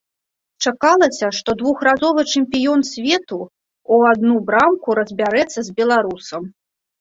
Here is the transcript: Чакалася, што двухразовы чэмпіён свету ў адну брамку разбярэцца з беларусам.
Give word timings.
Чакалася, 0.67 1.27
што 1.39 1.53
двухразовы 1.59 2.21
чэмпіён 2.33 2.81
свету 2.91 3.39
ў 3.49 3.95
адну 4.15 4.35
брамку 4.49 4.97
разбярэцца 5.01 5.59
з 5.69 5.77
беларусам. 5.83 6.43